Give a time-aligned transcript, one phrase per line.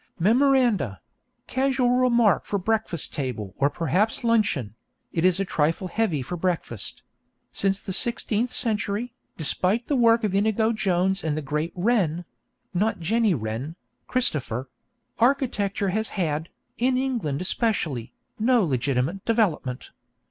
[0.17, 0.99] Memoranda:
[1.45, 4.73] Casual remark for breakfast table or perhaps for luncheon
[5.13, 7.03] it is a trifle heavy for breakfast:
[7.51, 12.25] 'Since the sixteenth century, and despite the work of Inigo Jones and the great Wren
[12.73, 13.75] (not Jenny Wren:
[14.07, 14.71] Christopher),
[15.19, 16.49] _architecture has had,
[16.79, 19.91] in England especially, no legitimate development.'